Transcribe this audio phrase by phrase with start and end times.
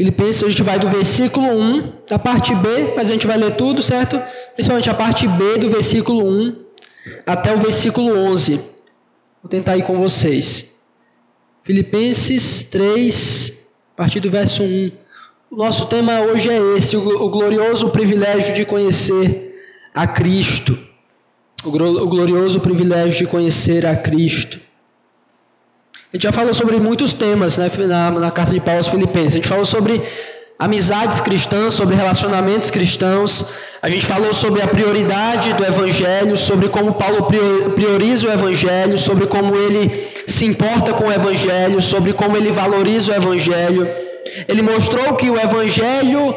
[0.00, 3.54] Filipenses, a gente vai do versículo 1, da parte B, mas a gente vai ler
[3.54, 4.18] tudo, certo?
[4.54, 6.56] Principalmente a parte B do versículo 1
[7.26, 8.62] até o versículo 11.
[9.42, 10.70] Vou tentar ir com vocês.
[11.64, 13.52] Filipenses 3,
[13.92, 14.90] a partir do verso 1.
[15.50, 19.54] O nosso tema hoje é esse: o glorioso privilégio de conhecer
[19.94, 20.78] a Cristo.
[21.62, 24.62] O glorioso privilégio de conhecer a Cristo.
[26.12, 29.34] A gente já falou sobre muitos temas né, na, na carta de Paulo aos Filipenses.
[29.34, 30.02] A gente falou sobre
[30.58, 33.44] amizades cristãs, sobre relacionamentos cristãos.
[33.80, 37.28] A gente falou sobre a prioridade do Evangelho, sobre como Paulo
[37.76, 43.12] prioriza o Evangelho, sobre como ele se importa com o Evangelho, sobre como ele valoriza
[43.12, 43.88] o Evangelho.
[44.48, 46.34] Ele mostrou que o Evangelho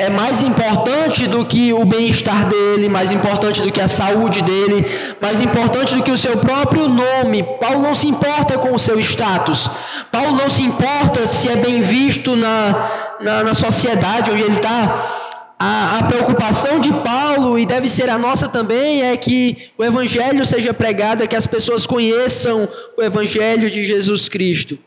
[0.00, 4.86] é mais importante do que o bem-estar dele, mais importante do que a saúde dele,
[5.20, 7.42] mais importante do que o seu próprio nome.
[7.60, 9.68] Paulo não se importa com o seu status.
[10.10, 15.18] Paulo não se importa se é bem visto na, na, na sociedade onde ele está.
[15.58, 20.46] A, a, preocupação de Paulo, e deve ser a nossa também, é que o Evangelho
[20.46, 24.78] seja pregado, é que as pessoas conheçam o Evangelho de Jesus Cristo.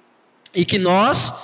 [0.56, 1.36] E que nós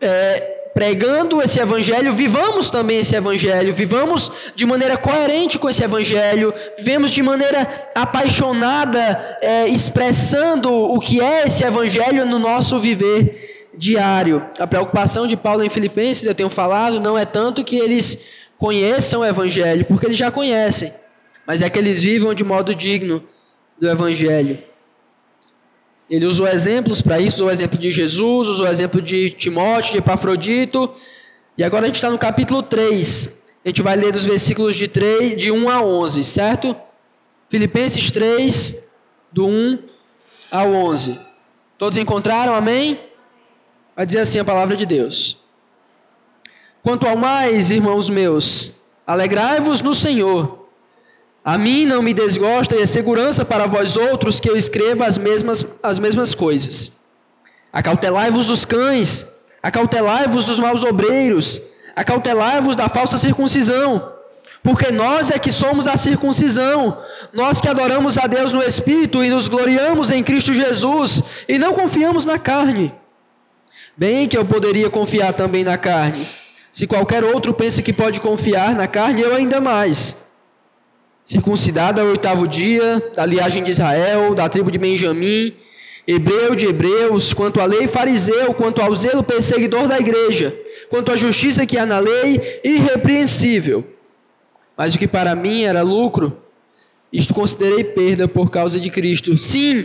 [0.00, 6.52] é, pregando esse evangelho, vivamos também esse evangelho, vivamos de maneira coerente com esse evangelho,
[6.78, 14.44] vivemos de maneira apaixonada, é, expressando o que é esse evangelho no nosso viver diário.
[14.58, 18.18] A preocupação de Paulo em Filipenses, eu tenho falado, não é tanto que eles
[18.58, 20.92] conheçam o evangelho, porque eles já conhecem,
[21.46, 23.22] mas é que eles vivam de modo digno
[23.78, 24.71] do evangelho.
[26.12, 29.92] Ele usou exemplos para isso, usou o exemplo de Jesus, usou o exemplo de Timóteo,
[29.92, 30.94] de Epafrodito.
[31.56, 33.30] E agora a gente está no capítulo 3.
[33.64, 36.76] A gente vai ler dos versículos de, 3, de 1 a 11, certo?
[37.48, 38.76] Filipenses 3,
[39.32, 39.78] do 1
[40.50, 41.18] ao 11.
[41.78, 42.54] Todos encontraram?
[42.54, 43.00] Amém?
[43.96, 45.38] Vai dizer assim a palavra de Deus.
[46.82, 48.74] Quanto ao mais, irmãos meus,
[49.06, 50.61] alegrai-vos no Senhor.
[51.44, 55.18] A mim não me desgosta e é segurança para vós outros que eu escreva as
[55.18, 56.92] mesmas, as mesmas coisas.
[57.72, 59.26] Acautelai-vos dos cães,
[59.60, 61.60] acautelai-vos dos maus obreiros,
[61.96, 64.12] acautelai-vos da falsa circuncisão,
[64.62, 69.28] porque nós é que somos a circuncisão, nós que adoramos a Deus no Espírito e
[69.28, 72.94] nos gloriamos em Cristo Jesus, e não confiamos na carne.
[73.96, 76.24] Bem que eu poderia confiar também na carne.
[76.72, 80.16] Se qualquer outro pensa que pode confiar na carne, eu ainda mais
[81.24, 85.54] circuncidado ao oitavo dia, da linhagem de Israel, da tribo de Benjamim,
[86.06, 90.56] hebreu de hebreus, quanto à lei fariseu, quanto ao zelo perseguidor da igreja,
[90.90, 93.84] quanto à justiça que há na lei, irrepreensível.
[94.76, 96.36] Mas o que para mim era lucro,
[97.12, 99.36] isto considerei perda por causa de Cristo.
[99.38, 99.84] Sim,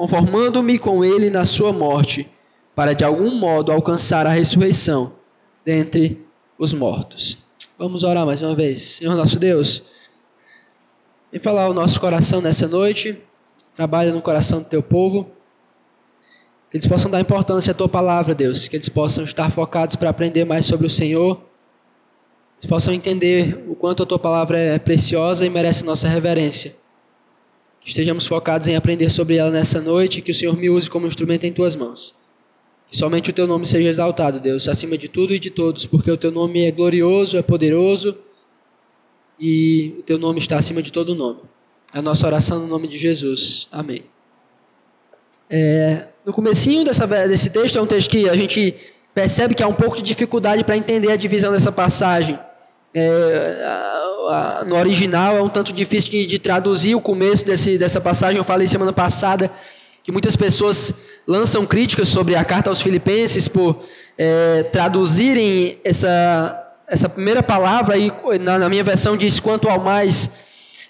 [0.00, 2.26] conformando-me com ele na sua morte,
[2.74, 5.12] para de algum modo alcançar a ressurreição
[5.62, 6.24] dentre
[6.58, 7.36] os mortos.
[7.78, 8.82] Vamos orar mais uma vez.
[8.82, 9.82] Senhor nosso Deus,
[11.30, 13.20] vem falar o nosso coração nessa noite,
[13.76, 15.32] trabalha no coração do teu povo,
[16.70, 20.08] que eles possam dar importância à tua palavra, Deus, que eles possam estar focados para
[20.08, 21.42] aprender mais sobre o Senhor, que
[22.60, 26.79] eles possam entender o quanto a tua palavra é preciosa e merece nossa reverência.
[27.80, 31.06] Que estejamos focados em aprender sobre ela nessa noite, que o Senhor me use como
[31.06, 32.14] instrumento em tuas mãos.
[32.90, 36.10] Que somente o teu nome seja exaltado, Deus, acima de tudo e de todos, porque
[36.10, 38.18] o teu nome é glorioso, é poderoso
[39.38, 41.40] e o teu nome está acima de todo nome.
[41.94, 43.68] É a nossa oração no nome de Jesus.
[43.72, 44.04] Amém.
[45.48, 48.74] É, no comecinho dessa, desse texto é um texto que a gente
[49.14, 52.38] percebe que há um pouco de dificuldade para entender a divisão dessa passagem.
[52.94, 53.99] É,
[54.66, 58.38] no original é um tanto difícil de, de, traduzir o começo desse, dessa passagem.
[58.38, 59.50] Eu falei semana passada
[60.02, 60.94] que muitas pessoas
[61.26, 63.84] lançam críticas sobre a carta aos Filipenses por
[64.18, 70.30] é, traduzirem essa, essa primeira palavra aí na, na minha versão diz quanto ao mais.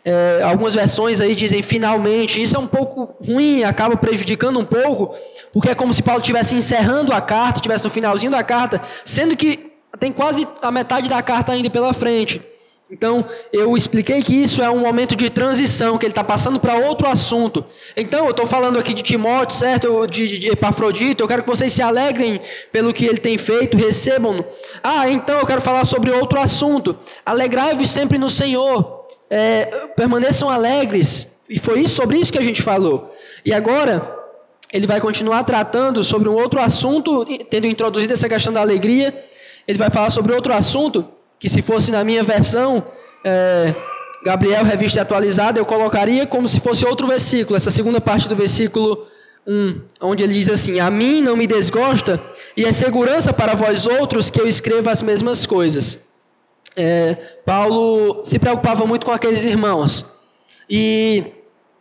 [0.02, 2.40] É, algumas versões aí dizem finalmente.
[2.40, 5.14] Isso é um pouco ruim, acaba prejudicando um pouco,
[5.52, 9.36] porque é como se Paulo estivesse encerrando a carta, estivesse no finalzinho da carta, sendo
[9.36, 12.40] que tem quase a metade da carta ainda pela frente.
[12.90, 16.74] Então, eu expliquei que isso é um momento de transição, que ele está passando para
[16.74, 17.64] outro assunto.
[17.96, 20.08] Então, eu estou falando aqui de Timóteo, certo?
[20.08, 22.40] De, de Epafrodito, eu quero que vocês se alegrem
[22.72, 24.44] pelo que ele tem feito, recebam-no.
[24.82, 26.98] Ah, então eu quero falar sobre outro assunto.
[27.24, 29.06] Alegrai-vos sempre no Senhor.
[29.30, 31.28] É, permaneçam alegres.
[31.48, 33.14] E foi isso, sobre isso que a gente falou.
[33.44, 34.18] E agora,
[34.72, 39.14] ele vai continuar tratando sobre um outro assunto, tendo introduzido essa questão da alegria.
[39.68, 41.06] Ele vai falar sobre outro assunto
[41.40, 42.86] que se fosse na minha versão,
[43.24, 43.74] é,
[44.22, 49.06] Gabriel Revista Atualizada, eu colocaria como se fosse outro versículo, essa segunda parte do versículo
[49.46, 52.22] 1, onde ele diz assim: A mim não me desgosta,
[52.54, 55.98] e é segurança para vós outros que eu escreva as mesmas coisas.
[56.76, 57.14] É,
[57.44, 60.04] Paulo se preocupava muito com aqueles irmãos,
[60.68, 61.24] e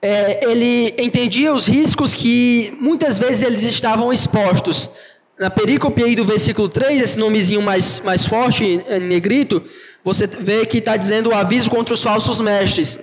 [0.02, 4.90] é, ele entendia os riscos que muitas vezes eles estavam expostos
[5.40, 9.64] na perícope aí do versículo 3, esse nomezinho mais, mais forte, em negrito,
[10.04, 13.00] você vê que está dizendo o aviso contra os falsos mestres.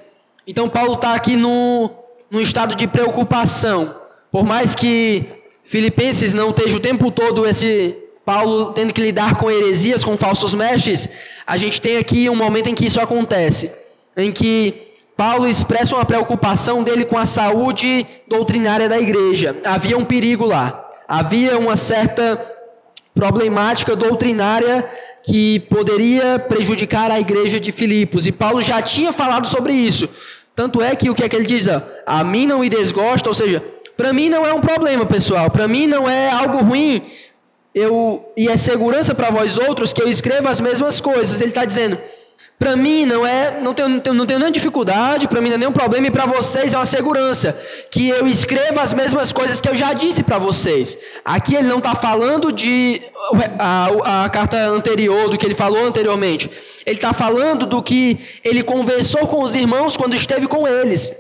[0.47, 1.91] Então, Paulo está aqui no,
[2.31, 3.97] num estado de preocupação.
[4.31, 5.25] Por mais que
[5.65, 10.53] Filipenses não esteja o tempo todo esse Paulo tendo que lidar com heresias, com falsos
[10.53, 11.09] mestres,
[11.47, 13.71] a gente tem aqui um momento em que isso acontece,
[14.17, 19.57] em que Paulo expressa uma preocupação dele com a saúde doutrinária da igreja.
[19.65, 22.41] Havia um perigo lá havia uma certa
[23.15, 24.89] problemática doutrinária
[25.25, 28.27] que poderia prejudicar a igreja de Filipos.
[28.27, 30.09] E Paulo já tinha falado sobre isso.
[30.55, 31.67] Tanto é que o que é que ele diz?
[32.07, 33.63] A mim não me desgosta, ou seja,
[33.97, 35.51] para mim não é um problema, pessoal.
[35.51, 37.03] Para mim não é algo ruim.
[37.75, 41.41] Eu e é segurança para vós outros que eu escreva as mesmas coisas.
[41.41, 41.99] Ele está dizendo:
[42.59, 45.57] para mim não é, não tenho, não tenho, não tenho nenhuma dificuldade, para mim não
[45.57, 47.57] é nenhum problema, e para vocês é uma segurança
[47.91, 50.97] que eu escreva as mesmas coisas que eu já disse para vocês.
[51.23, 53.03] Aqui ele não está falando de
[53.59, 56.51] a, a, carta anterior, do que ele falou anteriormente.
[56.87, 61.13] Ele está falando do que ele conversou com os irmãos quando esteve com eles.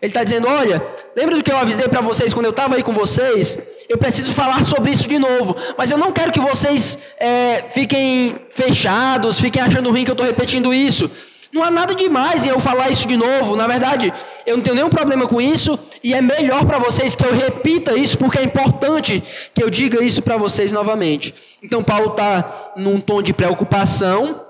[0.00, 0.86] Ele está dizendo: olha,
[1.16, 3.58] lembra do que eu avisei para vocês quando eu estava aí com vocês?
[3.88, 5.56] Eu preciso falar sobre isso de novo.
[5.76, 10.26] Mas eu não quero que vocês é, fiquem fechados, fiquem achando ruim que eu estou
[10.26, 11.10] repetindo isso.
[11.52, 13.54] Não há nada demais em eu falar isso de novo.
[13.54, 14.12] Na verdade,
[14.44, 15.78] eu não tenho nenhum problema com isso.
[16.02, 19.22] E é melhor para vocês que eu repita isso, porque é importante
[19.54, 21.32] que eu diga isso para vocês novamente.
[21.62, 24.42] Então, Paulo está num tom de preocupação,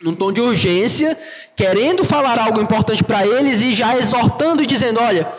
[0.00, 1.16] num tom de urgência,
[1.54, 5.30] querendo falar algo importante para eles e já exortando e dizendo: olha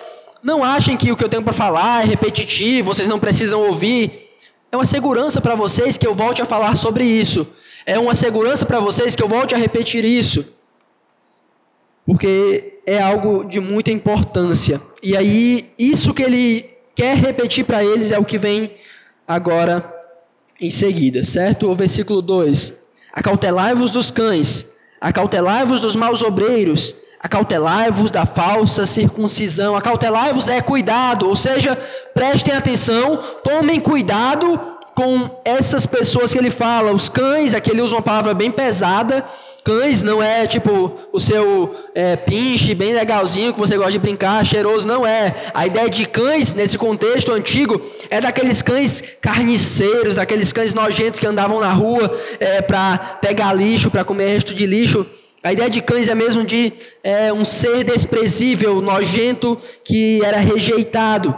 [0.48, 4.30] não achem que o que eu tenho para falar é repetitivo, vocês não precisam ouvir.
[4.72, 7.46] É uma segurança para vocês que eu volte a falar sobre isso.
[7.86, 10.46] É uma segurança para vocês que eu volte a repetir isso.
[12.06, 14.82] Porque é algo de muita importância.
[15.04, 16.66] E aí, isso que ele
[16.96, 18.72] quer repetir para eles é o que vem
[19.28, 19.94] agora
[20.62, 21.70] em seguida, certo?
[21.70, 22.74] O versículo 2:
[23.12, 24.66] Acautelai-vos dos cães,
[25.02, 29.76] acautelai-vos dos maus obreiros, Acautelai-vos da falsa circuncisão.
[29.76, 31.78] Acautelai-vos é cuidado, ou seja,
[32.14, 34.60] prestem atenção, tomem cuidado
[34.96, 36.92] com essas pessoas que ele fala.
[36.92, 39.24] Os cães, aqui ele usa uma palavra bem pesada.
[39.64, 44.46] Cães não é tipo o seu é, pinche bem legalzinho que você gosta de brincar,
[44.46, 45.36] cheiroso, não é.
[45.54, 51.28] A ideia de cães, nesse contexto antigo, é daqueles cães carniceiros, aqueles cães nojentos que
[51.28, 52.10] andavam na rua
[52.40, 55.06] é, para pegar lixo, para comer resto de lixo.
[55.48, 61.34] A ideia de cães é mesmo de é, um ser desprezível, nojento, que era rejeitado.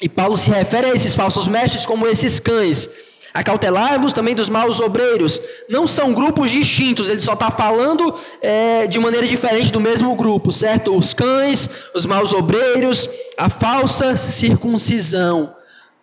[0.00, 2.88] E Paulo se refere a esses falsos mestres como esses cães.
[3.34, 5.42] Acautelai-vos também dos maus obreiros.
[5.68, 10.50] Não são grupos distintos, ele só está falando é, de maneira diferente do mesmo grupo,
[10.50, 10.96] certo?
[10.96, 15.54] Os cães, os maus obreiros, a falsa circuncisão.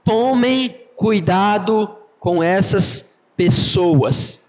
[0.05, 1.89] Tomem cuidado
[2.19, 3.03] com essas
[3.35, 4.41] pessoas.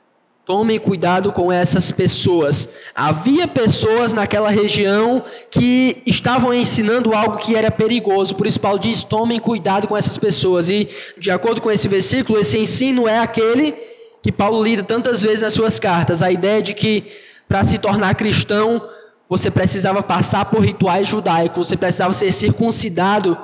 [0.45, 2.69] Tomem cuidado com essas pessoas.
[2.95, 8.35] Havia pessoas naquela região que estavam ensinando algo que era perigoso.
[8.35, 10.69] Por isso, Paulo diz: tomem cuidado com essas pessoas.
[10.69, 13.73] E, de acordo com esse versículo, esse ensino é aquele
[14.21, 16.23] que Paulo lida tantas vezes nas suas cartas.
[16.23, 17.05] A ideia de que,
[17.49, 18.83] para se tornar cristão,
[19.29, 23.39] você precisava passar por rituais judaicos, você precisava ser circuncidado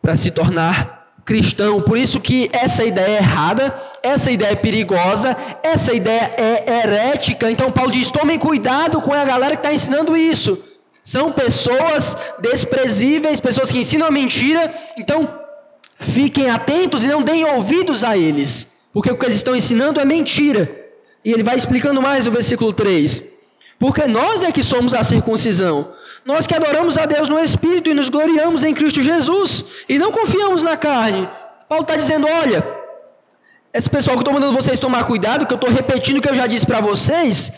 [0.00, 1.80] para se tornar cristão.
[1.82, 7.50] Por isso que essa ideia é errada, essa ideia é perigosa, essa ideia é herética.
[7.50, 10.62] Então Paulo diz: tomem cuidado com a galera que está ensinando isso.
[11.04, 14.72] São pessoas desprezíveis, pessoas que ensinam a mentira.
[14.98, 15.40] Então
[15.98, 20.04] fiquem atentos e não deem ouvidos a eles, porque o que eles estão ensinando é
[20.04, 20.78] mentira.
[21.24, 23.24] E ele vai explicando mais no versículo 3.
[23.78, 25.92] Porque nós é que somos a circuncisão
[26.24, 30.12] nós que adoramos a Deus no Espírito e nos gloriamos em Cristo Jesus e não
[30.12, 31.28] confiamos na carne.
[31.68, 32.66] Paulo está dizendo: olha,
[33.72, 36.28] esse pessoal que eu estou mandando vocês tomar cuidado, que eu estou repetindo o que
[36.28, 37.52] eu já disse para vocês,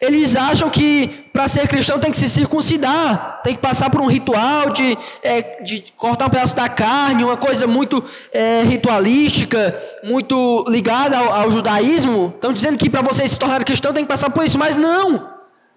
[0.00, 4.06] Eles acham que para ser cristão tem que se circuncidar, tem que passar por um
[4.06, 8.02] ritual de, é, de cortar um pedaço da carne, uma coisa muito
[8.32, 12.32] é, ritualística, muito ligada ao, ao judaísmo.
[12.34, 15.28] Estão dizendo que para você se tornar cristão tem que passar por isso, mas não.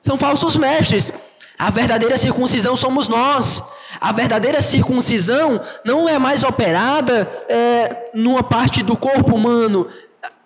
[0.01, 1.11] São falsos mestres.
[1.57, 3.63] A verdadeira circuncisão somos nós.
[4.01, 9.87] A verdadeira circuncisão não é mais operada é, numa parte do corpo humano,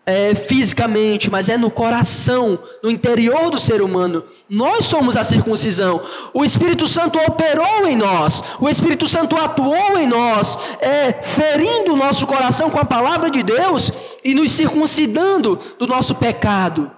[0.05, 4.23] é, fisicamente, mas é no coração, no interior do ser humano.
[4.49, 6.01] Nós somos a circuncisão.
[6.33, 8.41] O Espírito Santo operou em nós.
[8.59, 13.43] O Espírito Santo atuou em nós, é, ferindo o nosso coração com a palavra de
[13.43, 13.91] Deus
[14.23, 16.91] e nos circuncidando do nosso pecado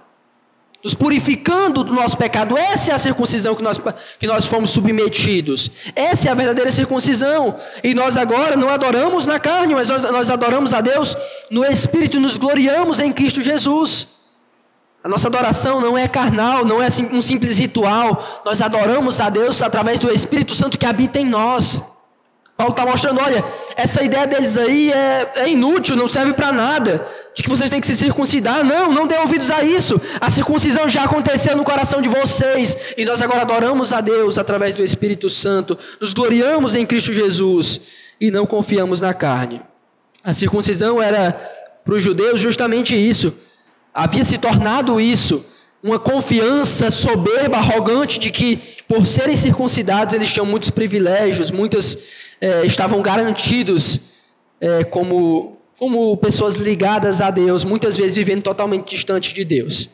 [0.82, 2.56] nos purificando do nosso pecado.
[2.56, 3.78] Essa é a circuncisão que nós,
[4.18, 5.70] que nós fomos submetidos.
[5.94, 7.56] Essa é a verdadeira circuncisão.
[7.84, 11.16] E nós agora não adoramos na carne, mas nós, nós adoramos a Deus
[11.50, 14.08] no Espírito e nos gloriamos em Cristo Jesus.
[15.04, 18.42] A nossa adoração não é carnal, não é um simples ritual.
[18.44, 21.82] Nós adoramos a Deus através do Espírito Santo que habita em nós.
[22.56, 23.42] Paulo está mostrando, olha,
[23.74, 27.80] essa ideia deles aí é, é inútil, não serve para nada de que vocês têm
[27.80, 28.64] que se circuncidar.
[28.64, 30.00] Não, não dê ouvidos a isso.
[30.20, 32.76] A circuncisão já aconteceu no coração de vocês.
[32.96, 35.78] E nós agora adoramos a Deus através do Espírito Santo.
[36.00, 37.80] Nos gloriamos em Cristo Jesus
[38.20, 39.62] e não confiamos na carne.
[40.22, 41.32] A circuncisão era
[41.84, 43.32] para os judeus justamente isso.
[43.94, 45.44] Havia se tornado isso.
[45.82, 51.96] Uma confiança soberba, arrogante de que, por serem circuncidados, eles tinham muitos privilégios, muitas
[52.38, 53.98] eh, estavam garantidos
[54.60, 59.88] eh, como como pessoas ligadas a Deus, muitas vezes vivendo totalmente distante de Deus.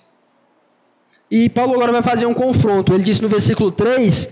[1.31, 2.93] E Paulo agora vai fazer um confronto.
[2.93, 4.29] Ele diz no versículo 3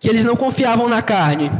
[0.00, 1.52] que eles não confiavam na carne.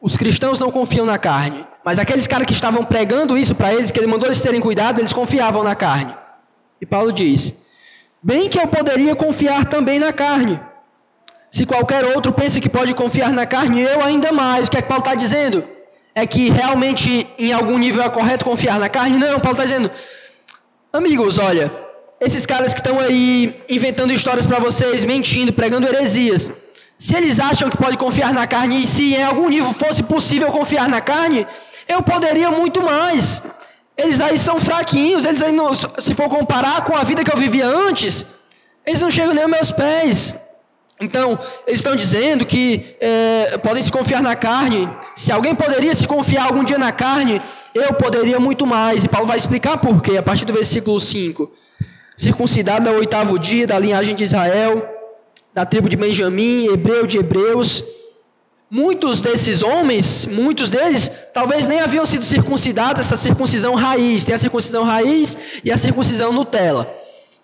[0.00, 1.66] Os cristãos não confiam na carne.
[1.84, 5.00] Mas aqueles caras que estavam pregando isso para eles, que ele mandou eles terem cuidado,
[5.00, 6.14] eles confiavam na carne.
[6.80, 7.52] E Paulo diz:
[8.22, 10.60] Bem que eu poderia confiar também na carne.
[11.50, 14.68] Se qualquer outro pensa que pode confiar na carne, eu ainda mais.
[14.68, 15.64] O que é que Paulo está dizendo?
[16.14, 19.18] É que realmente em algum nível é correto confiar na carne?
[19.18, 19.90] Não, Paulo está dizendo,
[20.92, 21.72] amigos, olha,
[22.20, 26.50] esses caras que estão aí inventando histórias para vocês, mentindo, pregando heresias,
[26.98, 30.52] se eles acham que pode confiar na carne e se em algum nível fosse possível
[30.52, 31.46] confiar na carne,
[31.88, 33.42] eu poderia muito mais.
[33.96, 37.38] Eles aí são fraquinhos, eles aí não, se for comparar com a vida que eu
[37.38, 38.26] vivia antes,
[38.86, 40.34] eles não chegam nem aos meus pés.
[41.00, 44.86] Então, eles estão dizendo que é, podem se confiar na carne.
[45.16, 47.40] Se alguém poderia se confiar algum dia na carne,
[47.74, 49.04] eu poderia muito mais.
[49.04, 51.50] E Paulo vai explicar por quê, a partir do versículo 5.
[52.18, 54.86] Circuncidado no oitavo dia, da linhagem de Israel,
[55.54, 57.82] da tribo de Benjamim, hebreu de hebreus.
[58.70, 64.26] Muitos desses homens, muitos deles, talvez nem haviam sido circuncidados, essa circuncisão raiz.
[64.26, 66.99] Tem a circuncisão raiz e a circuncisão Nutella.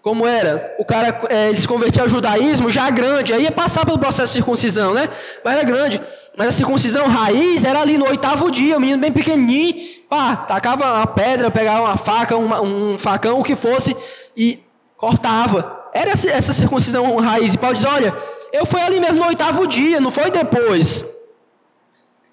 [0.06, 0.72] Como era?
[0.78, 4.28] O cara, é, ele se convertia ao judaísmo já grande, aí ia passar pelo processo
[4.28, 5.08] de circuncisão, né?
[5.44, 6.00] Mas era grande.
[6.38, 9.74] Mas a circuncisão raiz era ali no oitavo dia, o menino bem pequenininho,
[10.08, 13.96] pá, tacava uma pedra, pegava uma faca, uma, um facão, o que fosse,
[14.36, 14.60] e
[14.96, 15.88] cortava.
[15.92, 17.54] Era essa circuncisão raiz.
[17.54, 18.14] E Paulo diz: olha,
[18.52, 21.04] eu fui ali mesmo no oitavo dia, não foi depois.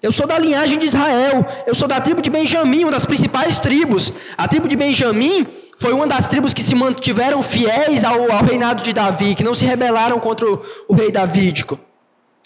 [0.04, 3.58] Eu sou da linhagem de Israel, eu sou da tribo de Benjamim, uma das principais
[3.58, 4.12] tribos.
[4.36, 5.46] A tribo de Benjamim
[5.78, 9.54] foi uma das tribos que se mantiveram fiéis ao, ao reinado de Davi, que não
[9.54, 11.80] se rebelaram contra o, o rei davídico.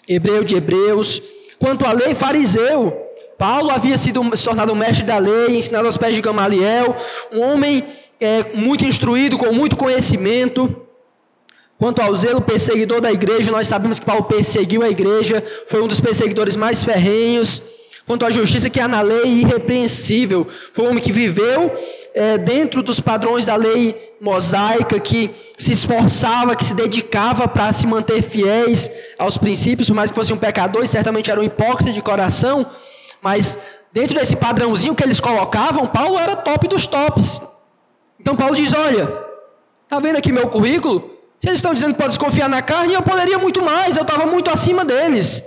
[0.07, 1.21] Hebreu de Hebreus.
[1.59, 2.97] Quanto à lei, fariseu.
[3.37, 6.95] Paulo havia sido, se tornado mestre da lei, ensinado aos pés de Gamaliel,
[7.29, 7.85] um homem
[8.21, 10.87] é, muito instruído, com muito conhecimento.
[11.79, 15.87] Quanto ao zelo perseguidor da igreja, nós sabemos que Paulo perseguiu a igreja, foi um
[15.87, 17.63] dos perseguidores mais ferrenhos.
[18.05, 21.71] Quanto à justiça que há na lei, irrepreensível, foi um homem que viveu
[22.13, 27.87] é, dentro dos padrões da lei mosaica, que se esforçava, que se dedicava para se
[27.87, 31.93] manter fiéis aos princípios, por mais que fosse um pecador, e certamente era um hipócrita
[31.93, 32.69] de coração,
[33.21, 33.57] mas
[33.93, 37.39] dentro desse padrãozinho que eles colocavam, Paulo era top dos tops.
[38.19, 39.07] Então Paulo diz: Olha,
[39.87, 41.18] tá vendo aqui meu currículo?
[41.41, 44.25] Se eles estão dizendo que pode desconfiar na carne, eu poderia muito mais, eu estava
[44.25, 45.43] muito acima deles.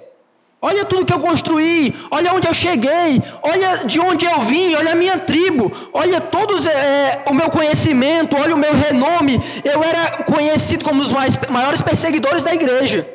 [0.64, 4.92] Olha tudo que eu construí, olha onde eu cheguei, olha de onde eu vim, olha
[4.92, 9.42] a minha tribo, olha todos é, o meu conhecimento, olha o meu renome.
[9.64, 13.08] Eu era conhecido como um dos mais, maiores perseguidores da igreja.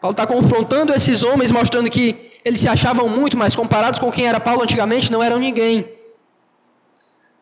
[0.00, 4.26] Paulo está confrontando esses homens, mostrando que eles se achavam muito, mas comparados com quem
[4.26, 5.86] era Paulo antigamente, não eram ninguém.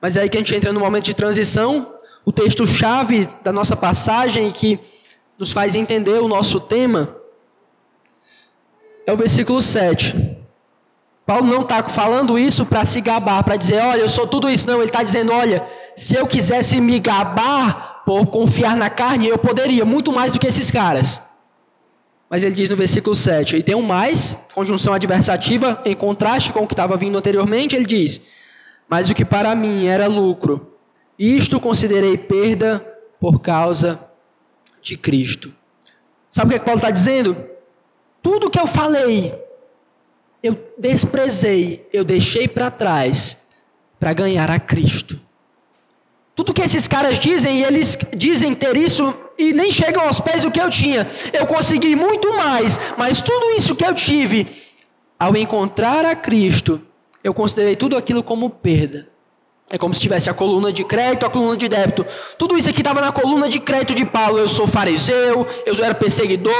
[0.00, 1.93] Mas é aí que a gente entra no momento de transição,
[2.24, 4.80] o texto-chave da nossa passagem que
[5.38, 7.16] nos faz entender o nosso tema
[9.06, 10.38] é o versículo 7.
[11.26, 14.66] Paulo não está falando isso para se gabar, para dizer, olha, eu sou tudo isso.
[14.66, 15.66] Não, ele está dizendo, olha,
[15.96, 20.46] se eu quisesse me gabar por confiar na carne, eu poderia, muito mais do que
[20.46, 21.22] esses caras.
[22.28, 26.60] Mas ele diz no versículo 7, e tem um mais, conjunção adversativa, em contraste com
[26.64, 28.20] o que estava vindo anteriormente, ele diz:
[28.88, 30.73] Mas o que para mim era lucro,
[31.18, 32.80] isto considerei perda
[33.20, 34.00] por causa
[34.82, 35.54] de Cristo.
[36.30, 37.36] Sabe o que, é que Paulo está dizendo?
[38.22, 39.34] Tudo que eu falei,
[40.42, 43.38] eu desprezei, eu deixei para trás
[44.00, 45.20] para ganhar a Cristo.
[46.34, 50.50] Tudo que esses caras dizem, eles dizem ter isso e nem chegam aos pés do
[50.50, 51.08] que eu tinha.
[51.32, 54.46] Eu consegui muito mais, mas tudo isso que eu tive,
[55.18, 56.82] ao encontrar a Cristo,
[57.22, 59.08] eu considerei tudo aquilo como perda.
[59.68, 62.06] É como se tivesse a coluna de crédito, a coluna de débito.
[62.38, 64.38] Tudo isso aqui estava na coluna de crédito de Paulo.
[64.38, 66.52] Eu sou fariseu, eu era perseguidor,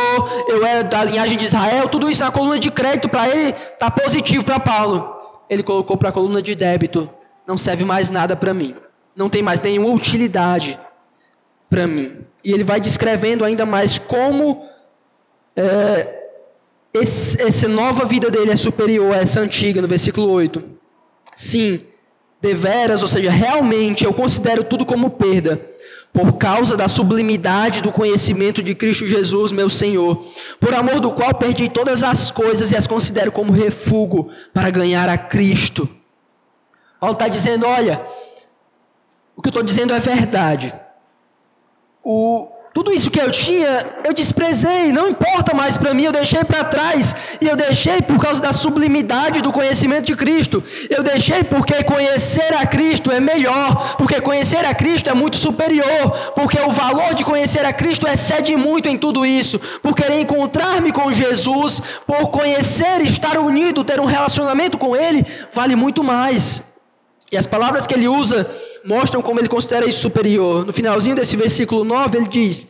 [0.48, 1.88] eu era da linhagem de Israel.
[1.88, 5.16] Tudo isso na coluna de crédito para ele está positivo para Paulo.
[5.48, 7.08] Ele colocou para a coluna de débito.
[7.46, 8.74] Não serve mais nada para mim
[9.16, 10.78] não tem mais nenhuma utilidade
[11.70, 12.18] para mim.
[12.42, 14.66] E ele vai descrevendo ainda mais como
[15.56, 16.22] é,
[16.92, 20.62] esse, essa nova vida dele é superior a essa antiga, no versículo 8.
[21.34, 21.80] Sim,
[22.44, 25.58] deveras, ou seja, realmente eu considero tudo como perda,
[26.12, 30.26] por causa da sublimidade do conhecimento de Cristo Jesus, meu Senhor,
[30.60, 35.08] por amor do qual perdi todas as coisas e as considero como refúgio para ganhar
[35.08, 35.88] a Cristo.
[37.00, 38.06] Paulo está dizendo: olha,
[39.34, 40.72] o que eu estou dizendo é verdade.
[42.02, 46.42] O, tudo isso que eu tinha, eu desprezei, não importa mais para mim, eu deixei
[46.42, 47.14] para trás.
[47.40, 50.60] E eu deixei por causa da sublimidade do conhecimento de Cristo.
[50.90, 56.10] Eu deixei porque conhecer a Cristo é melhor, porque conhecer a Cristo é muito superior,
[56.34, 59.60] porque o valor de conhecer a Cristo excede muito em tudo isso.
[59.80, 65.76] Por querer encontrar-me com Jesus, por conhecer, estar unido, ter um relacionamento com Ele, vale
[65.76, 66.60] muito mais.
[67.30, 68.48] E as palavras que ele usa
[68.84, 70.66] mostram como ele considera isso superior.
[70.66, 72.66] No finalzinho desse versículo 9, ele diz: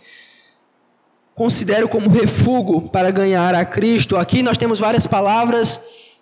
[1.34, 4.16] Considero como refúgio para ganhar a Cristo.
[4.16, 5.80] Aqui nós temos várias palavras: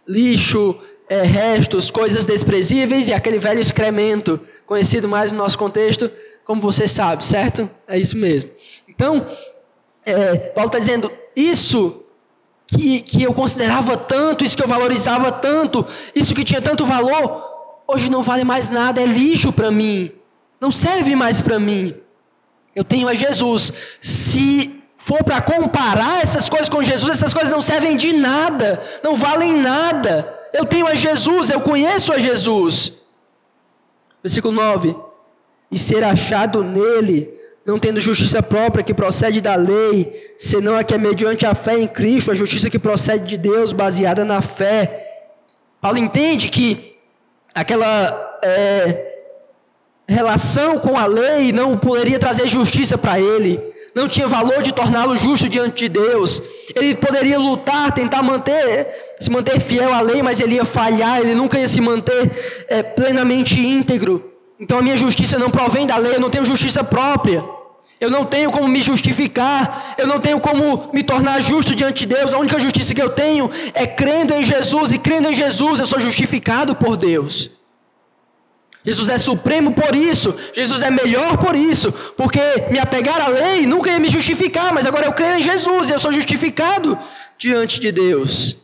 [0.09, 6.11] lixo, é, restos, coisas desprezíveis e aquele velho excremento, conhecido mais no nosso contexto,
[6.45, 7.71] como você sabe, certo?
[7.87, 8.51] É isso mesmo.
[8.89, 9.27] Então,
[10.07, 12.03] é, Paulo está dizendo: isso
[12.66, 17.52] que, que eu considerava tanto, isso que eu valorizava tanto, isso que tinha tanto valor,
[17.87, 20.11] hoje não vale mais nada, é lixo para mim,
[20.61, 21.95] não serve mais para mim.
[22.75, 23.73] Eu tenho a Jesus.
[24.01, 29.16] Se for para comparar essas coisas com Jesus, essas coisas não servem de nada, não
[29.16, 30.40] valem nada.
[30.53, 32.92] Eu tenho a Jesus, eu conheço a Jesus.
[34.23, 34.97] Versículo 9:
[35.71, 37.31] E ser achado nele,
[37.66, 41.79] não tendo justiça própria que procede da lei, senão a que é mediante a fé
[41.79, 45.27] em Cristo, a justiça que procede de Deus, baseada na fé.
[45.81, 46.91] Paulo entende que
[47.55, 49.12] aquela é,
[50.09, 53.61] relação com a lei não poderia trazer justiça para ele,
[53.95, 56.43] não tinha valor de torná-lo justo diante de Deus.
[56.75, 58.88] Ele poderia lutar, tentar manter,
[59.21, 62.83] se manter fiel à lei, mas ele ia falhar, ele nunca ia se manter é,
[62.83, 64.33] plenamente íntegro.
[64.59, 67.45] Então a minha justiça não provém da lei, eu não tenho justiça própria.
[68.03, 72.17] Eu não tenho como me justificar, eu não tenho como me tornar justo diante de
[72.17, 72.35] Deus.
[72.35, 75.87] A única justiça que eu tenho é crendo em Jesus, e crendo em Jesus eu
[75.87, 77.49] sou justificado por Deus.
[78.85, 82.41] Jesus é supremo por isso, Jesus é melhor por isso, porque
[82.73, 85.93] me apegar à lei nunca ia me justificar, mas agora eu creio em Jesus e
[85.93, 86.99] eu sou justificado
[87.38, 88.59] diante de Deus.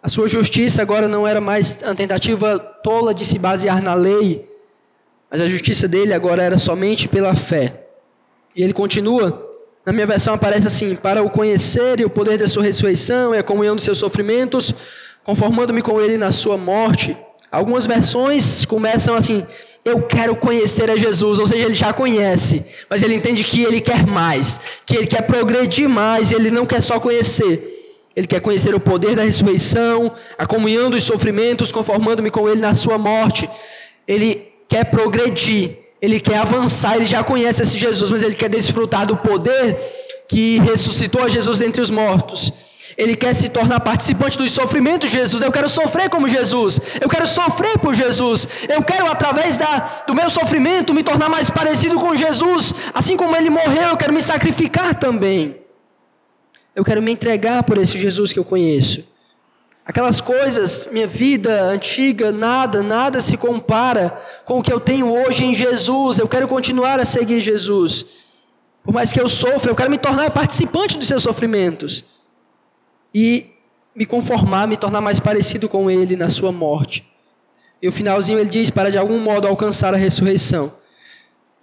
[0.00, 4.48] A sua justiça agora não era mais a tentativa tola de se basear na lei,
[5.28, 7.89] mas a justiça dele agora era somente pela fé.
[8.54, 9.50] E ele continua,
[9.84, 13.38] na minha versão aparece assim: para o conhecer e o poder da sua ressurreição e
[13.38, 14.74] a comunhão dos seus sofrimentos,
[15.24, 17.16] conformando-me com ele na sua morte.
[17.50, 19.44] Algumas versões começam assim:
[19.84, 23.80] eu quero conhecer a Jesus, ou seja, ele já conhece, mas ele entende que ele
[23.80, 27.78] quer mais, que ele quer progredir mais, ele não quer só conhecer.
[28.14, 32.74] Ele quer conhecer o poder da ressurreição, a comunhão dos sofrimentos, conformando-me com ele na
[32.74, 33.48] sua morte.
[34.06, 39.06] Ele quer progredir, ele quer avançar, ele já conhece esse Jesus, mas ele quer desfrutar
[39.06, 39.76] do poder
[40.28, 42.52] que ressuscitou a Jesus entre os mortos.
[42.96, 45.42] Ele quer se tornar participante dos sofrimentos de Jesus.
[45.42, 46.80] Eu quero sofrer como Jesus.
[47.00, 48.46] Eu quero sofrer por Jesus.
[48.68, 52.74] Eu quero, através da, do meu sofrimento, me tornar mais parecido com Jesus.
[52.92, 55.56] Assim como ele morreu, eu quero me sacrificar também.
[56.74, 59.04] Eu quero me entregar por esse Jesus que eu conheço.
[59.90, 65.44] Aquelas coisas, minha vida antiga, nada, nada se compara com o que eu tenho hoje
[65.44, 66.20] em Jesus.
[66.20, 68.06] Eu quero continuar a seguir Jesus.
[68.84, 72.04] Por mais que eu sofra, eu quero me tornar participante dos seus sofrimentos.
[73.12, 73.50] E
[73.92, 77.04] me conformar, me tornar mais parecido com Ele na sua morte.
[77.82, 80.72] E o finalzinho ele diz: para de algum modo alcançar a ressurreição.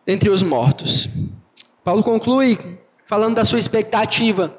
[0.06, 1.08] dentre os mortos.
[1.82, 2.60] Paulo conclui
[3.06, 4.54] falando da sua expectativa.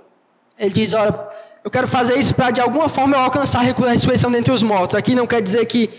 [0.59, 1.29] Ele diz: Olha,
[1.69, 4.97] eu quero fazer isso para de alguma forma eu alcançar a ressurreição dentre os mortos.
[4.97, 5.91] Aqui não quer dizer que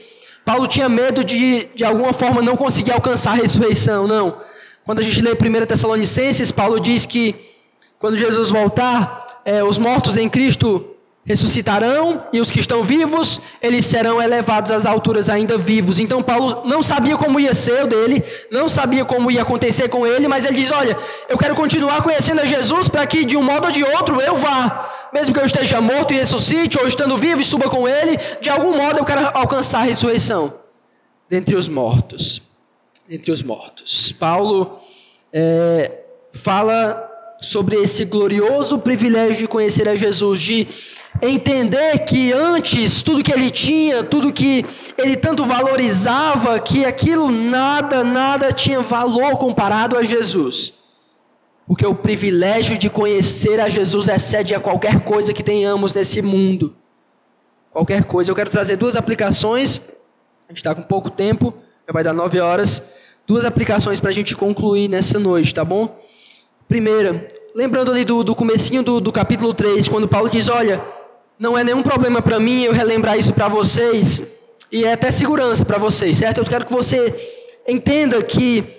[0.43, 4.37] Paulo tinha medo de, de alguma forma, não conseguir alcançar a ressurreição, não.
[4.83, 7.35] Quando a gente lê 1 Tessalonicenses, Paulo diz que
[7.99, 10.83] quando Jesus voltar, é, os mortos em Cristo
[11.23, 15.99] ressuscitarão e os que estão vivos, eles serão elevados às alturas ainda vivos.
[15.99, 20.07] Então Paulo não sabia como ia ser o dele, não sabia como ia acontecer com
[20.07, 20.97] ele, mas ele diz: "Olha,
[21.29, 24.35] eu quero continuar conhecendo a Jesus para que de um modo ou de outro eu
[24.35, 28.17] vá, mesmo que eu esteja morto e ressuscite ou estando vivo e suba com ele,
[28.41, 30.53] de algum modo eu quero alcançar a ressurreição
[31.29, 32.41] dentre os mortos."
[33.09, 34.11] Entre os mortos.
[34.11, 34.79] Paulo
[35.33, 35.99] é,
[36.31, 37.09] fala
[37.41, 40.67] sobre esse glorioso privilégio de conhecer a Jesus, de
[41.21, 44.65] entender que antes tudo que ele tinha, tudo que
[44.97, 50.73] ele tanto valorizava, que aquilo nada, nada tinha valor comparado a Jesus.
[51.69, 56.75] Porque o privilégio de conhecer a Jesus excede a qualquer coisa que tenhamos nesse mundo.
[57.71, 58.31] Qualquer coisa.
[58.31, 59.79] Eu quero trazer duas aplicações.
[60.47, 61.53] A gente está com pouco tempo,
[61.87, 62.81] já vai dar nove horas.
[63.27, 65.95] Duas aplicações para a gente concluir nessa noite, tá bom?
[66.67, 70.83] Primeira, lembrando ali do, do comecinho do, do capítulo 3, quando Paulo diz, olha,
[71.37, 74.23] não é nenhum problema para mim eu relembrar isso para vocês,
[74.71, 76.39] e é até segurança para vocês, certo?
[76.39, 77.13] Eu quero que você
[77.67, 78.78] entenda que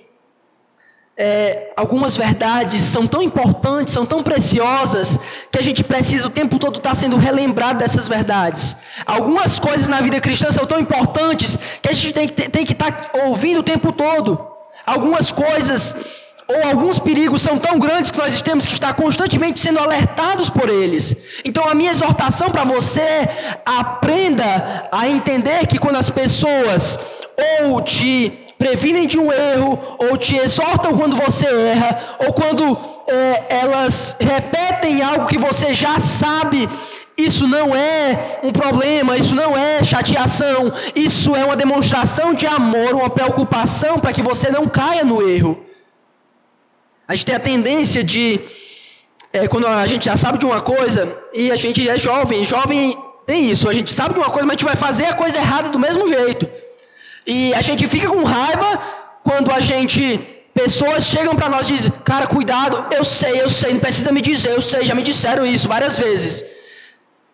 [1.17, 5.19] é, algumas verdades são tão importantes, são tão preciosas,
[5.53, 8.77] que a gente precisa o tempo todo estar sendo relembrado dessas verdades.
[9.05, 13.11] Algumas coisas na vida cristã são tão importantes que a gente tem, tem que estar
[13.27, 14.47] ouvindo o tempo todo.
[14.87, 15.97] Algumas coisas
[16.49, 20.69] ou alguns perigos são tão grandes que nós temos que estar constantemente sendo alertados por
[20.69, 21.15] eles.
[21.45, 26.99] Então a minha exortação para você é aprenda a entender que quando as pessoas
[27.63, 33.45] ou te previnem de um erro, ou te exortam quando você erra, ou quando é,
[33.63, 36.69] elas repetem algo que você já sabe,
[37.17, 42.93] isso não é um problema, isso não é chateação, isso é uma demonstração de amor,
[42.93, 45.65] uma preocupação para que você não caia no erro.
[47.09, 48.41] A gente tem a tendência de,
[49.33, 52.95] é, quando a gente já sabe de uma coisa, e a gente é jovem, jovem
[53.27, 55.39] tem isso, a gente sabe de uma coisa, mas a gente vai fazer a coisa
[55.39, 56.47] errada do mesmo jeito.
[57.27, 58.81] E a gente fica com raiva
[59.23, 60.19] quando a gente,
[60.55, 64.21] pessoas chegam para nós e dizem, cara, cuidado, eu sei, eu sei, não precisa me
[64.21, 66.45] dizer, eu sei, já me disseram isso várias vezes.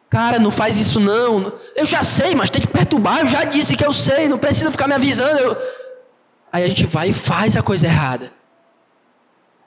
[0.09, 1.53] Cara, não faz isso não.
[1.75, 4.71] Eu já sei, mas tem que perturbar, eu já disse que eu sei, não precisa
[4.71, 5.39] ficar me avisando.
[5.39, 5.57] Eu...
[6.53, 8.33] Aí a gente vai e faz a coisa errada.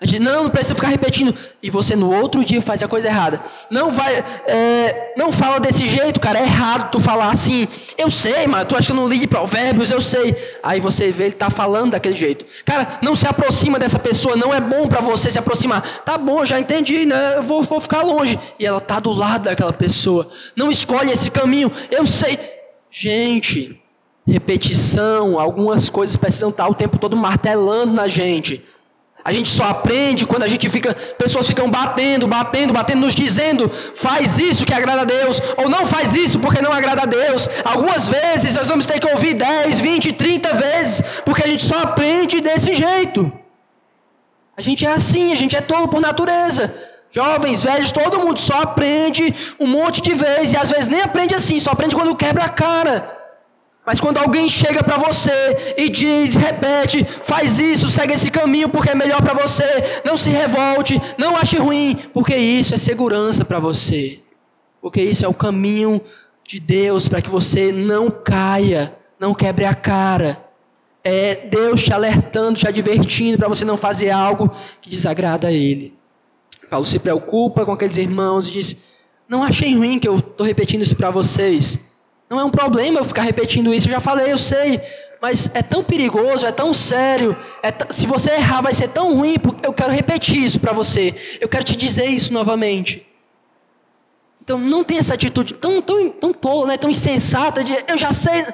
[0.01, 1.35] A gente, não, não precisa ficar repetindo.
[1.61, 3.41] E você no outro dia faz a coisa errada.
[3.69, 6.39] Não vai, é, não fala desse jeito, cara.
[6.39, 7.67] É errado tu falar assim.
[7.97, 9.91] Eu sei, mas tu acha que eu não ligo provérbios?
[9.91, 10.33] Eu sei.
[10.63, 12.45] Aí você vê ele tá falando daquele jeito.
[12.63, 14.37] Cara, não se aproxima dessa pessoa.
[14.37, 15.81] Não é bom para você se aproximar.
[16.05, 17.35] Tá bom, já entendi, né?
[17.35, 18.39] Eu vou, vou ficar longe.
[18.57, 20.29] E ela tá do lado daquela pessoa.
[20.55, 21.69] Não escolhe esse caminho.
[21.91, 22.39] Eu sei.
[22.89, 23.77] Gente,
[24.25, 25.37] repetição.
[25.37, 28.65] Algumas coisas precisam estar o tempo todo martelando na gente.
[29.23, 33.69] A gente só aprende quando a gente fica, pessoas ficam batendo, batendo, batendo, nos dizendo,
[33.95, 37.49] faz isso que agrada a Deus, ou não faz isso porque não agrada a Deus.
[37.65, 41.79] Algumas vezes nós vamos ter que ouvir 10, 20, 30 vezes, porque a gente só
[41.79, 43.31] aprende desse jeito.
[44.55, 46.73] A gente é assim, a gente é tolo por natureza.
[47.11, 51.35] Jovens, velhos, todo mundo só aprende um monte de vezes, e às vezes nem aprende
[51.35, 53.18] assim, só aprende quando quebra a cara.
[53.89, 58.91] Mas quando alguém chega para você e diz, repete, faz isso, segue esse caminho porque
[58.91, 59.63] é melhor para você,
[60.05, 64.19] não se revolte, não ache ruim, porque isso é segurança para você.
[64.79, 65.99] Porque isso é o caminho
[66.47, 70.37] de Deus para que você não caia, não quebre a cara.
[71.03, 75.95] É Deus te alertando, te advertindo para você não fazer algo que desagrada a Ele.
[76.69, 78.77] Paulo se preocupa com aqueles irmãos e diz:
[79.27, 81.88] Não achei ruim que eu estou repetindo isso para vocês.
[82.29, 84.79] Não é um problema eu ficar repetindo isso, eu já falei, eu sei,
[85.21, 87.35] mas é tão perigoso, é tão sério.
[87.63, 91.15] É se você errar, vai ser tão ruim, porque eu quero repetir isso para você.
[91.41, 93.05] Eu quero te dizer isso novamente.
[94.41, 96.77] Então não tem essa atitude tão, tão, tão tola, né?
[96.77, 98.45] tão insensata de eu já sei.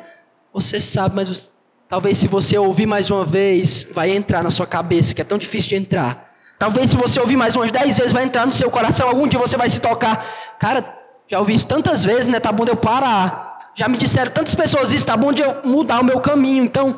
[0.53, 1.53] Você sabe, mas
[1.87, 5.37] talvez se você ouvir mais uma vez, vai entrar na sua cabeça, que é tão
[5.37, 6.33] difícil de entrar.
[6.57, 9.39] Talvez se você ouvir mais umas dez vezes, vai entrar no seu coração, algum dia
[9.39, 10.25] você vai se tocar.
[10.57, 12.39] Cara, já ouvi isso tantas vezes, né?
[12.39, 15.63] Tá bom de eu parar já me disseram tantas pessoas isso, tá bom de eu
[15.63, 16.63] mudar o meu caminho.
[16.63, 16.97] Então,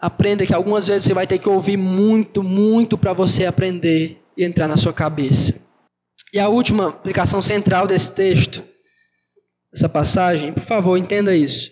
[0.00, 4.44] aprenda que algumas vezes você vai ter que ouvir muito, muito para você aprender e
[4.44, 5.54] entrar na sua cabeça.
[6.32, 8.64] E a última aplicação central desse texto,
[9.70, 11.70] dessa passagem, por favor, entenda isso.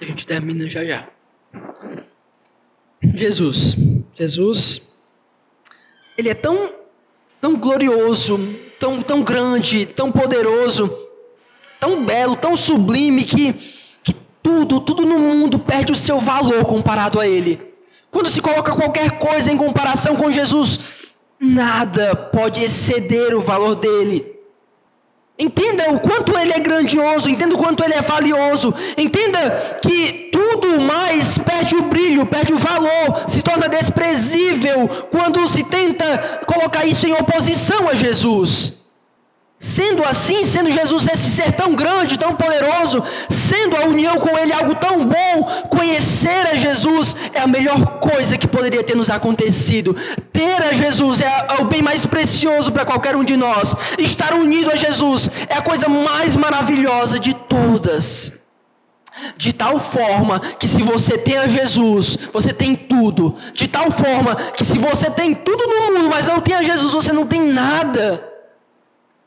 [0.00, 1.08] A gente termina já já.
[3.14, 3.76] Jesus.
[4.14, 4.82] Jesus,
[6.18, 6.72] ele é tão,
[7.40, 8.38] tão glorioso,
[8.80, 11.05] tão, tão grande, tão poderoso,
[11.80, 13.52] tão belo, tão sublime que,
[14.02, 17.60] que tudo, tudo no mundo perde o seu valor comparado a ele.
[18.10, 20.80] Quando se coloca qualquer coisa em comparação com Jesus,
[21.38, 24.36] nada pode exceder o valor dele.
[25.38, 30.80] Entenda o quanto ele é grandioso, entenda o quanto ele é valioso, entenda que tudo
[30.80, 37.06] mais perde o brilho, perde o valor, se torna desprezível quando se tenta colocar isso
[37.06, 38.72] em oposição a Jesus.
[39.58, 44.52] Sendo assim, sendo Jesus esse ser tão grande, tão poderoso, sendo a união com Ele
[44.52, 49.96] algo tão bom, conhecer a Jesus é a melhor coisa que poderia ter nos acontecido.
[50.30, 53.74] Ter a Jesus é, o bem mais precioso para qualquer um de nós.
[53.98, 58.32] Estar unido a Jesus é a coisa mais maravilhosa de todas.
[59.38, 63.34] De tal forma que se você tem a Jesus, você tem tudo.
[63.54, 66.92] De tal forma que se você tem tudo no mundo, mas não tem a Jesus,
[66.92, 68.35] você não tem nada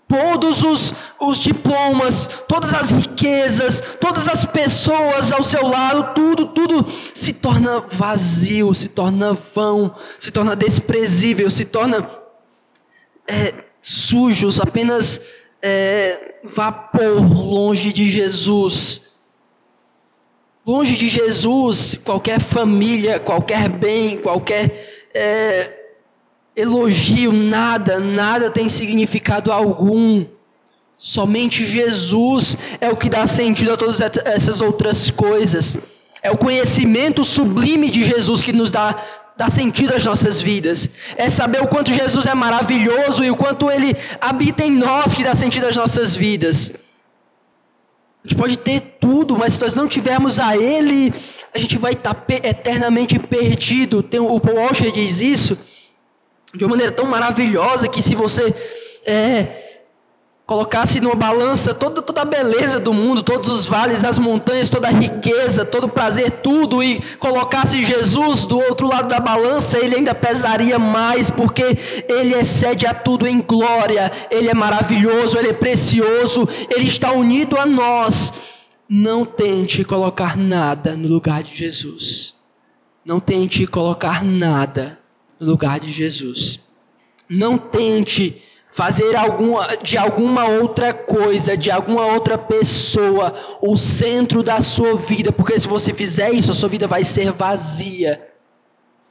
[0.10, 6.84] todos os, os diplomas, todas as riquezas, todas as pessoas ao seu lado, tudo, tudo
[7.14, 12.10] se torna vazio, se torna vão, se torna desprezível, se torna
[13.28, 15.22] é, sujos, apenas
[15.62, 19.04] é, vapor longe de Jesus.
[20.66, 25.79] Longe de Jesus, qualquer família, qualquer bem, qualquer é,
[26.60, 30.26] elogio, nada, nada tem significado algum.
[30.98, 35.78] Somente Jesus é o que dá sentido a todas essas outras coisas.
[36.22, 38.94] É o conhecimento sublime de Jesus que nos dá,
[39.38, 40.90] dá sentido às nossas vidas.
[41.16, 45.24] É saber o quanto Jesus é maravilhoso e o quanto Ele habita em nós que
[45.24, 46.74] dá sentido às nossas vidas.
[48.26, 51.14] A gente pode ter tudo, mas se nós não tivermos a Ele,
[51.54, 54.04] a gente vai estar eternamente perdido.
[54.04, 55.58] Tem, o Paul Washer diz isso
[56.54, 58.54] de uma maneira tão maravilhosa que se você
[59.06, 59.70] é,
[60.50, 64.88] colocasse numa balança toda, toda a beleza do mundo, todos os vales, as montanhas, toda
[64.88, 69.98] a riqueza, todo o prazer, tudo, e colocasse Jesus do outro lado da balança, ele
[69.98, 71.78] ainda pesaria mais, porque
[72.10, 77.56] ele excede a tudo em glória, ele é maravilhoso, ele é precioso, ele está unido
[77.56, 78.34] a nós.
[78.90, 82.34] Não tente colocar nada no lugar de Jesus.
[83.06, 84.98] Não tente colocar nada
[85.40, 86.60] no lugar de Jesus.
[87.30, 94.62] Não tente fazer alguma, de alguma outra coisa, de alguma outra pessoa, o centro da
[94.62, 98.30] sua vida, porque se você fizer isso, a sua vida vai ser vazia,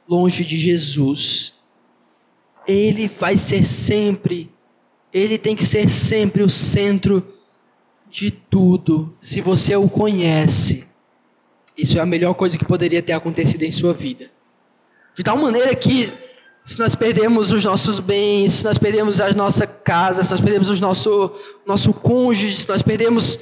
[0.07, 1.53] longe de Jesus.
[2.67, 4.51] Ele vai ser sempre,
[5.13, 7.35] ele tem que ser sempre o centro
[8.09, 10.85] de tudo, se você o conhece.
[11.77, 14.31] Isso é a melhor coisa que poderia ter acontecido em sua vida.
[15.19, 16.13] De tal maneira que,
[16.63, 20.69] se nós perdemos os nossos bens, se nós perdemos a nossa casa, se nós perdemos
[20.69, 21.31] o nosso,
[21.67, 23.37] nosso cônjuge, se nós perdemos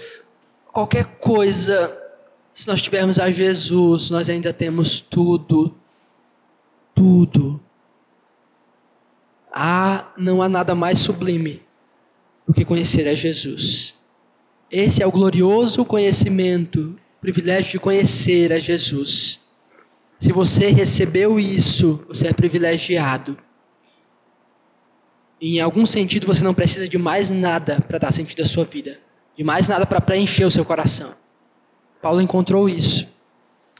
[0.74, 1.96] qualquer coisa,
[2.52, 5.78] se nós tivermos a Jesus, nós ainda temos tudo.
[6.96, 7.62] Tudo.
[9.54, 11.62] Há, não há nada mais sublime
[12.48, 13.94] do que conhecer a Jesus.
[14.72, 19.46] Esse é o glorioso conhecimento, o privilégio de conhecer a Jesus.
[20.20, 23.38] Se você recebeu isso, você é privilegiado.
[25.40, 28.66] E em algum sentido você não precisa de mais nada para dar sentido à sua
[28.66, 29.00] vida,
[29.36, 31.14] de mais nada para preencher o seu coração.
[32.02, 33.08] Paulo encontrou isso.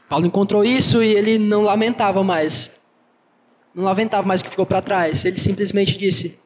[0.08, 2.70] Paulo encontrou isso e ele não lamentava mais.
[3.74, 5.24] Não lamentava mais o que ficou para trás.
[5.24, 6.38] Ele simplesmente disse: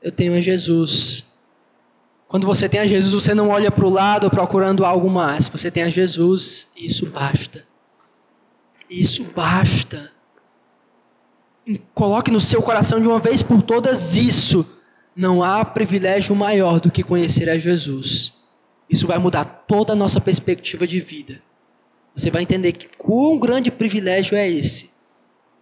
[0.00, 1.26] Eu tenho a Jesus.
[2.28, 5.48] Quando você tem a Jesus, você não olha para o lado procurando algo mais.
[5.48, 7.64] Você tem a Jesus e isso basta.
[8.88, 10.12] Isso basta.
[11.94, 14.66] Coloque no seu coração de uma vez por todas isso.
[15.14, 18.32] Não há privilégio maior do que conhecer a Jesus.
[18.88, 21.42] Isso vai mudar toda a nossa perspectiva de vida.
[22.14, 24.90] Você vai entender que quão grande privilégio é esse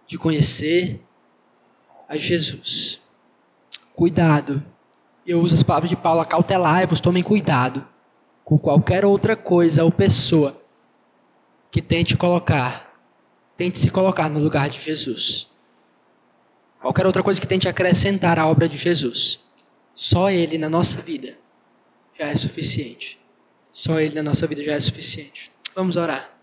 [0.07, 1.01] de conhecer
[2.07, 2.99] a Jesus.
[3.95, 4.63] Cuidado.
[5.25, 7.85] Eu uso as palavras de Paulo, acautelai-vos, tomem cuidado
[8.43, 10.61] com qualquer outra coisa ou pessoa
[11.71, 12.84] que tente colocar
[13.57, 15.49] tente se colocar no lugar de Jesus.
[16.81, 19.39] Qualquer outra coisa que tente acrescentar à obra de Jesus.
[19.95, 21.37] Só Ele na nossa vida
[22.19, 23.19] já é suficiente.
[23.71, 25.51] Só Ele na nossa vida já é suficiente.
[25.75, 26.34] Vamos orar.